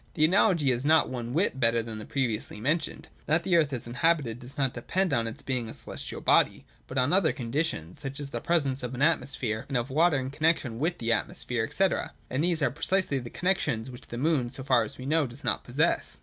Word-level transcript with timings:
The 0.15 0.25
analogy 0.25 0.71
is 0.71 0.83
not 0.83 1.09
one 1.11 1.31
whit 1.31 1.59
better 1.59 1.83
than 1.83 1.99
that 1.99 2.09
previously 2.09 2.59
mentioned. 2.59 3.07
That 3.27 3.43
the 3.43 3.55
earth 3.55 3.71
is 3.71 3.85
inhabited 3.85 4.39
does 4.39 4.57
not 4.57 4.73
depend 4.73 5.13
on 5.13 5.27
its 5.27 5.43
being 5.43 5.69
a 5.69 5.75
celestial 5.75 6.21
body, 6.21 6.65
but 6.87 6.97
on 6.97 7.13
other 7.13 7.31
conditions, 7.31 7.99
such 7.99 8.19
as 8.19 8.31
the 8.31 8.41
presence 8.41 8.81
of 8.81 8.95
an 8.95 9.03
atmosphere, 9.03 9.65
and 9.67 9.77
of 9.77 9.91
water 9.91 10.17
in 10.17 10.31
connexion 10.31 10.79
with 10.79 10.97
the 10.97 11.13
atmosphere, 11.13 11.69
&c.: 11.69 11.87
and 12.31 12.43
these 12.43 12.63
are 12.63 12.71
precisely 12.71 13.19
the 13.19 13.29
conditions 13.29 13.91
which 13.91 14.07
the 14.07 14.17
moon, 14.17 14.49
so 14.49 14.63
far 14.63 14.81
as 14.81 14.97
we 14.97 15.05
know, 15.05 15.27
does 15.27 15.43
not 15.43 15.63
possess. 15.63 16.17